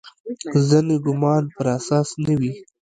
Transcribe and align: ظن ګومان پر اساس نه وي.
ظن 0.67 0.87
ګومان 1.05 1.43
پر 1.55 1.67
اساس 1.77 2.09
نه 2.23 2.33
وي. 2.39 2.51